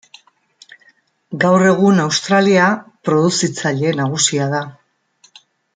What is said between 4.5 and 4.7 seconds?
da.